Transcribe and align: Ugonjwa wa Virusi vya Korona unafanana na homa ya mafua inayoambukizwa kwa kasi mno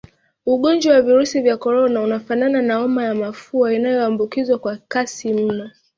Ugonjwa 0.45 0.93
wa 0.95 1.01
Virusi 1.01 1.41
vya 1.41 1.57
Korona 1.57 2.01
unafanana 2.01 2.61
na 2.61 2.75
homa 2.75 3.03
ya 3.03 3.15
mafua 3.15 3.73
inayoambukizwa 3.73 4.59
kwa 4.59 4.77
kasi 4.87 5.33
mno 5.33 5.69